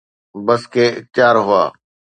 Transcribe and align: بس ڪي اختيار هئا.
بس 0.45 0.61
ڪي 0.73 0.85
اختيار 0.99 1.35
هئا. 1.47 1.63